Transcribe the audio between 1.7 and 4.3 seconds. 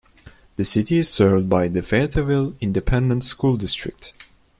Fayetteville Independent School District.